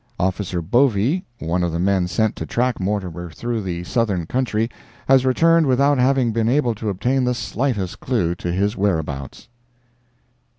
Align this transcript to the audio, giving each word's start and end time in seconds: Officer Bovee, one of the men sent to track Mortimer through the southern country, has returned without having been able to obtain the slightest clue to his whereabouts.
Officer 0.19 0.63
Bovee, 0.63 1.23
one 1.37 1.61
of 1.61 1.71
the 1.71 1.77
men 1.77 2.07
sent 2.07 2.35
to 2.35 2.43
track 2.47 2.79
Mortimer 2.79 3.29
through 3.29 3.61
the 3.61 3.83
southern 3.83 4.25
country, 4.25 4.67
has 5.07 5.27
returned 5.27 5.67
without 5.67 5.99
having 5.99 6.31
been 6.31 6.49
able 6.49 6.73
to 6.73 6.89
obtain 6.89 7.23
the 7.23 7.35
slightest 7.35 7.99
clue 7.99 8.33
to 8.33 8.51
his 8.51 8.75
whereabouts. 8.75 9.47